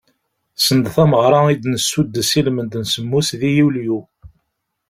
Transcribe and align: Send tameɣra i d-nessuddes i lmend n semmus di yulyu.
Send 0.65 0.85
tameɣra 0.95 1.41
i 1.53 1.55
d-nessuddes 1.55 2.31
i 2.39 2.41
lmend 2.47 2.73
n 2.77 2.83
semmus 2.93 3.29
di 3.39 3.49
yulyu. 3.57 3.99